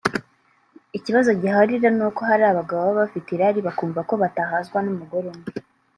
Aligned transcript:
Ikibazo 0.97 1.29
gihari 1.41 1.73
rero 1.81 1.89
nuko 1.97 2.21
hari 2.29 2.43
abagabo 2.47 2.81
baba 2.83 2.99
bafite 3.01 3.27
irari 3.31 3.59
bakumva 3.67 3.99
ko 4.09 4.13
batahazwa 4.21 4.77
n’umugore 4.81 5.25
umwe 5.33 5.47